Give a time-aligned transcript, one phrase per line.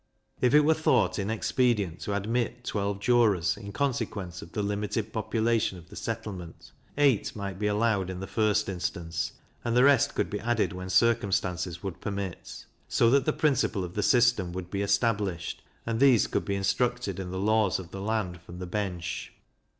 [0.41, 5.77] If it were thought inexpedient to admit twelve jurors, in consequence of the limited population
[5.77, 9.33] of the settlement, eight might be allowed in the first instance,
[9.63, 13.93] and the rest could be added when circumstances would permit; so that the principle of
[13.93, 18.01] the system would be established, and these could be instructed in the laws of the
[18.01, 19.31] land from the bench.